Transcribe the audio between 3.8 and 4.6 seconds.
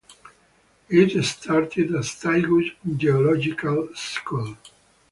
School.